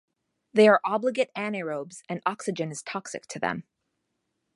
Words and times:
They 0.51 0.67
are 0.67 0.81
obligate 0.83 1.29
anaerobes 1.37 2.01
and 2.09 2.23
oxygen 2.25 2.71
is 2.71 2.81
toxic 2.81 3.27
to 3.27 3.37
them. 3.37 3.65